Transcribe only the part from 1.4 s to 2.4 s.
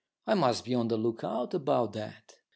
about that.